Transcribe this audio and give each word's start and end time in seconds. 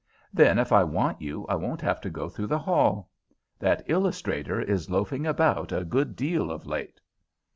Then, 0.33 0.57
if 0.57 0.71
I 0.71 0.83
want 0.83 1.21
you, 1.21 1.45
I 1.45 1.53
won't 1.53 1.81
have 1.81 2.01
to 2.01 2.09
go 2.09 2.27
through 2.27 2.47
the 2.47 2.57
hall. 2.57 3.11
That 3.59 3.83
illustrator 3.87 4.59
is 4.59 4.89
loafing 4.89 5.27
about 5.27 5.71
a 5.71 5.85
good 5.85 6.15
deal 6.15 6.49
of 6.49 6.65
late." 6.65 6.99